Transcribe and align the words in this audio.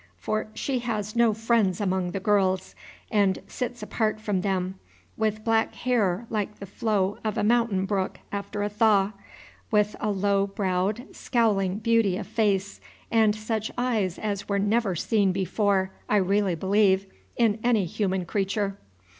for 0.17 0.47
she 0.55 0.79
has 0.79 1.15
no 1.15 1.31
friends 1.31 1.79
among 1.79 2.09
the 2.09 2.19
girls, 2.19 2.73
and 3.11 3.37
sits 3.47 3.83
apart 3.83 4.19
from 4.19 4.41
them, 4.41 4.79
with 5.15 5.43
black 5.43 5.75
hair 5.75 6.25
like 6.31 6.57
the 6.57 6.65
flow 6.65 7.19
of 7.23 7.37
a 7.37 7.43
mountain 7.43 7.85
brook 7.85 8.17
after 8.31 8.63
a 8.63 8.67
thaw, 8.69 9.11
with 9.69 9.95
a 9.99 10.09
low 10.09 10.47
browed, 10.47 11.05
scowling 11.15 11.77
beauty 11.77 12.17
of 12.17 12.25
face, 12.25 12.81
and 13.11 13.35
such 13.35 13.69
eyes 13.77 14.17
as 14.17 14.49
were 14.49 14.57
never 14.57 14.95
seen 14.95 15.31
before, 15.31 15.91
I 16.09 16.15
really 16.15 16.55
believe, 16.55 17.05
in 17.37 17.59
any 17.63 17.85
human 17.85 18.25
creature. 18.25 18.77